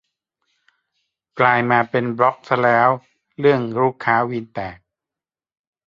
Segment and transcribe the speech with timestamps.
[1.39, 4.77] กลายมาเป็นบล็อกซะแล้ว~ เรื่องลูกค้าวีนแตก